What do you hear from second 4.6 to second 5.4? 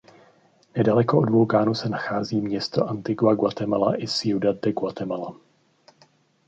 de Guatemala.